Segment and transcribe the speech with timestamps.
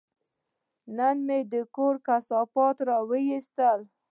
[0.97, 2.77] نن مې د کور کثافات
[3.09, 3.79] وایستل.